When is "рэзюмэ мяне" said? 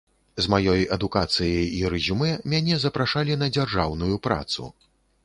1.95-2.79